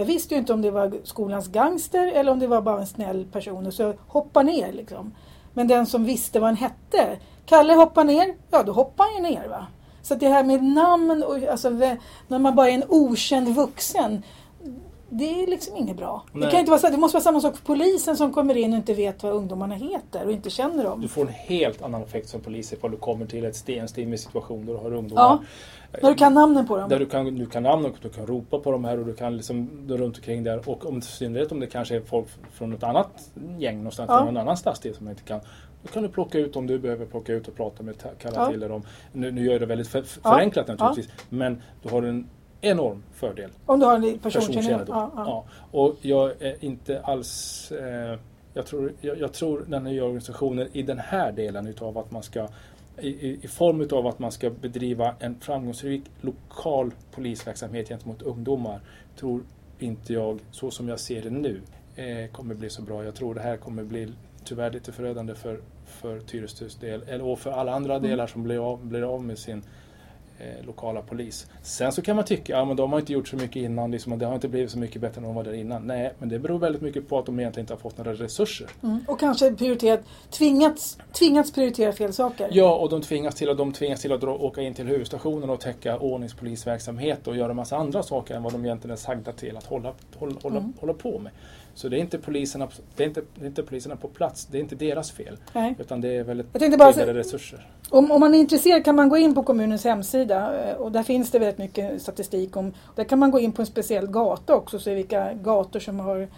[0.00, 2.86] Jag visste ju inte om det var skolans gangster eller om det var bara en
[2.86, 3.72] snäll person.
[3.72, 5.14] Så jag hoppade ner liksom.
[5.52, 7.18] Men den som visste vad han hette.
[7.46, 9.66] Kalle hoppar ner, ja då hoppar han ju ner va.
[10.02, 11.70] Så att det här med namn och alltså,
[12.28, 14.22] när man bara är en okänd vuxen.
[15.12, 16.24] Det är liksom inget bra.
[16.32, 18.72] Det, kan inte vara så, det måste vara samma sak för polisen som kommer in
[18.72, 21.00] och inte vet vad ungdomarna heter och inte känner dem.
[21.00, 24.66] Du får en helt annan effekt som polis ifall du kommer till ett stenstimmig situation
[24.66, 25.38] där du har ungdomar.
[26.02, 26.88] När du kan namnen på dem.
[26.88, 29.14] Där du kan, du kan namn och du kan ropa på de här och du
[29.14, 30.68] kan liksom runt omkring där.
[30.68, 34.28] Och om, i synnerhet om det kanske är folk från ett annat gäng någonstans, Ja.
[34.28, 35.40] en annan stadsdel som man inte kan.
[35.82, 38.50] Då kan du plocka ut om du behöver plocka ut och prata med, kalla Ja.
[38.50, 38.82] till dem.
[39.12, 40.30] Nu, nu gör jag det väldigt för, Ja.
[40.30, 41.08] förenklat naturligtvis.
[41.28, 42.26] Men du har en
[42.60, 43.50] enorm fördel.
[43.66, 44.84] Om du har en personkännedom.
[44.88, 45.24] Ja, ja.
[45.26, 45.44] Ja.
[45.70, 47.72] Och jag är inte alls...
[47.72, 48.18] Eh,
[48.54, 52.22] jag, tror, jag, jag tror den nya organisationen i den här delen utav att man
[52.22, 52.48] ska
[52.98, 58.80] i, i, i form utav att man ska bedriva en framgångsrik lokal polisverksamhet gentemot ungdomar
[59.16, 59.42] tror
[59.78, 61.60] inte jag, så som jag ser det nu,
[61.96, 63.04] eh, kommer bli så bra.
[63.04, 64.12] Jag tror det här kommer bli
[64.44, 68.10] tyvärr lite förödande för, för Tyresös del, eller och för alla andra Mm.
[68.10, 69.62] delar som blir av, blir av med sin
[70.40, 71.46] eh, lokala polis.
[71.62, 74.18] Sen så kan man tycka, ja men de har inte gjort så mycket innan, liksom,
[74.18, 75.82] det har inte blivit så mycket bättre än de var där innan.
[75.86, 78.66] Nej, men det beror väldigt mycket på att de egentligen inte har fått några resurser.
[78.82, 79.00] Mm.
[79.08, 80.00] Och kanske prioriterat,
[80.30, 82.48] tvingats, tvingats prioritera fel saker.
[82.52, 85.50] Ja, och de tvingas till att, de tvingas till att dra, åka in till huvudstationen
[85.50, 89.56] och täcka ordningspolisverksamhet och göra massa andra saker än vad de egentligen är sagda till
[89.56, 90.72] att hålla, hålla, hålla, Mm.
[90.80, 91.32] hålla på med.
[91.80, 94.58] Så det är, inte poliserna, det, är inte, det är inte poliserna på plats, det
[94.58, 95.36] är inte deras fel.
[95.52, 95.74] Nej.
[95.78, 96.52] Utan det är väldigt
[96.94, 97.66] säga- resurser.
[97.90, 101.02] Om, om man är intresserad kan man gå in på kommunens hemsida eh, och där
[101.02, 102.72] finns det väldigt mycket statistik om.
[102.96, 106.00] Där kan man gå in på en speciell gata också och se vilka gator som
[106.00, 106.28] har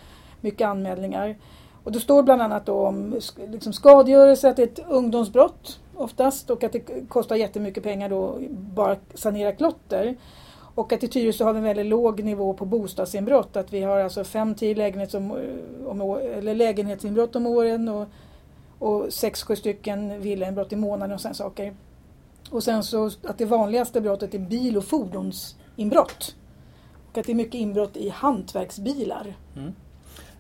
[0.41, 1.37] mycket anmälningar.
[1.85, 6.51] Och det står bland annat då om liksom skadegörelse, att det är ett ungdomsbrott oftast
[6.51, 10.17] och att det kostar jättemycket pengar då bara sanera klotter.
[10.75, 13.57] Och att i Tyresö har vi en väldigt låg nivå på bostadsinbrott.
[13.57, 15.31] Att vi har alltså 5-10 lägenhets om,
[15.87, 18.09] om, eller lägenhetsinbrott om åren och,
[18.79, 21.75] och 6-7 stycken villainbrott i månaden och sådana saker.
[22.51, 26.37] Och sen så att det vanligaste brottet är bil och fordonsinbrott.
[27.11, 29.37] Och att det är mycket inbrott i hantverksbilar.
[29.57, 29.73] Mm.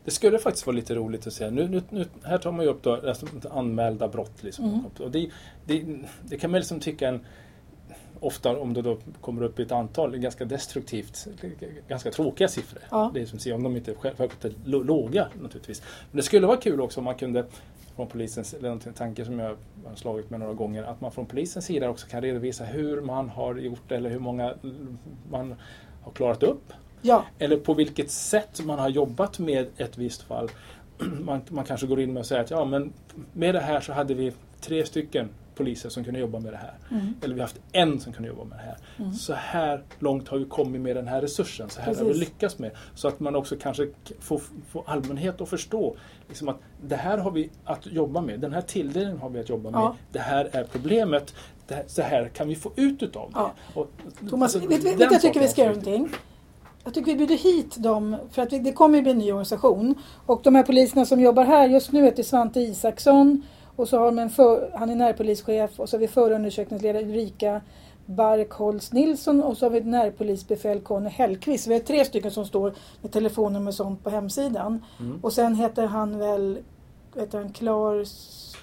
[0.04, 1.50] Det skulle faktiskt vara lite roligt att se.
[1.50, 4.42] Nu, nu, nu, här tar man ju upp då, alltså, anmälda brott.
[4.42, 4.64] Liksom.
[4.64, 4.84] Mm.
[4.98, 5.30] Och det,
[5.66, 5.84] det,
[6.22, 7.20] det kan man liksom tycka en,
[8.22, 11.26] ofta om det då kommer upp i ett antal, ganska destruktivt,
[11.88, 12.82] ganska tråkiga siffror.
[12.90, 13.10] Ja.
[13.14, 15.82] Det är som säger, om de inte självklart är låga naturligtvis.
[16.10, 17.44] Men det skulle vara kul också om man kunde
[17.96, 21.26] från polisens, eller en tanke som jag har slagit med några gånger, att man från
[21.26, 24.54] polisens sida också kan redovisa hur man har gjort eller hur många
[25.30, 25.54] man
[26.02, 26.72] har klarat upp.
[27.02, 30.50] Ja, Eller på vilket sätt man har jobbat med ett visst fall.
[31.20, 32.92] Man, man kanske går in med och säger att ja, men
[33.32, 36.74] med det här så hade vi tre stycken poliser som kunde jobba med det här.
[36.90, 37.14] Mm.
[37.22, 38.76] Eller vi har haft en som kunde jobba med det här.
[38.98, 39.12] Mm.
[39.12, 41.70] Så här långt har vi kommit med den här resursen.
[41.70, 42.20] Så här har vi Precis.
[42.20, 42.70] lyckats med.
[42.94, 43.88] Så att man också kanske
[44.20, 45.96] får, får allmänhet att förstå
[46.28, 48.40] liksom att det här har vi att jobba med.
[48.40, 49.80] Den här tilldelningen har vi att jobba med.
[49.80, 49.96] Ja.
[50.12, 51.34] Det här är problemet.
[51.70, 53.38] Här, så här kan vi få ut utav det.
[53.38, 53.52] Ja.
[53.74, 53.90] Och,
[54.30, 56.08] Thomas, alltså, vet den vet, jag tycker vi ska göra någonting?
[56.84, 59.32] Jag tycker vi bjuder hit dem, för att vi, det kommer ju bli en ny
[59.32, 59.94] organisation.
[60.26, 63.42] Och de här poliserna som jobbar här just nu heter Svante Isaksson
[63.76, 67.60] och så har de en för, han är närpolischef och så har vi förundersökningsledare Ulrika
[68.06, 71.66] Barkholz Nilsson och så har vi närpolisbefäl Conny Hellqvist.
[71.66, 74.84] Vi har tre stycken som står med telefonnummer och sånt på hemsidan.
[75.00, 75.18] Mm.
[75.22, 76.58] Och sen heter han väl
[77.14, 78.04] vet han, Klar...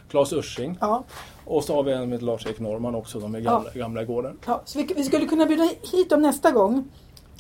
[0.09, 0.77] Claes Ursing.
[0.81, 1.03] Ja.
[1.45, 4.37] Och så har vi en heter Lars-Erik Norman också, de är gamla, gamla i gården.
[4.45, 6.91] Ja, så vi, vi skulle kunna bjuda hit dem nästa gång.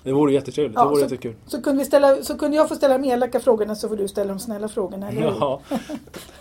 [0.03, 1.35] Det vore jättetrevligt, Ja, det vore så- jättekul.
[1.47, 4.07] Så kunde, vi ställa, så kunde jag få ställa de elaka frågorna så får du
[4.07, 5.09] ställa de snälla frågorna.
[5.09, 5.27] Eller hur?
[5.39, 5.61] Ja,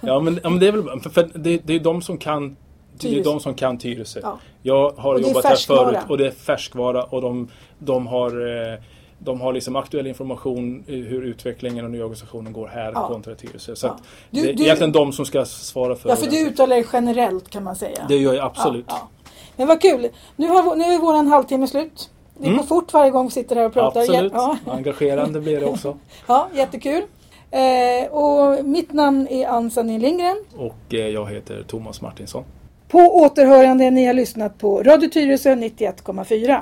[0.00, 2.56] ja men, ja, men det är väl för, för det, det är de som kan
[3.00, 3.30] det är Tyresö.
[3.30, 4.20] de som kan Tyresö.
[4.22, 4.38] Ja.
[4.62, 8.30] Jag har det jobbat här förut och det är färskvara och de, de har
[8.72, 8.78] eh,
[9.18, 13.08] de har liksom aktuell information i hur utvecklingen och nya organisationen går här Ja.
[13.08, 13.76] kontra Tyresö.
[13.76, 13.96] Så Ja.
[14.30, 16.30] Du- det är du- egentligen de som ska svara för Ja, för det.
[16.30, 18.04] du uttalar det generellt kan man säga.
[18.08, 18.84] Det gör jag absolut.
[18.88, 19.30] Ja, ja.
[19.56, 20.08] Men vad kul!
[20.36, 22.10] Nu, har, nu är våran halvtimme slut.
[22.38, 22.66] Det går Mm.
[22.66, 24.00] fort varje gång vi sitter här och pratar.
[24.00, 24.32] Absolut.
[24.34, 25.96] Ja, Engagerande blir det också.
[26.26, 27.02] ja, jättekul.
[27.50, 30.44] Eh, och mitt namn är Ann-Sandin Lindgren.
[30.56, 32.44] Och eh, jag heter Thomas Martinsson.
[32.88, 36.60] På återhörande, ni har lyssnat på Radio Tyresö 91,4.